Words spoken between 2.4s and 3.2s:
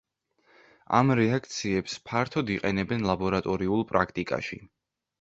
იყენებენ